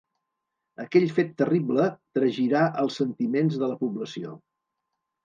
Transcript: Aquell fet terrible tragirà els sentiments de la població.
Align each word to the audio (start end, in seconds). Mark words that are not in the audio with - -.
Aquell 0.83 1.03
fet 1.17 1.35
terrible 1.41 1.85
tragirà 2.19 2.63
els 2.85 2.97
sentiments 3.03 3.61
de 3.65 3.71
la 3.73 3.77
població. 3.83 4.33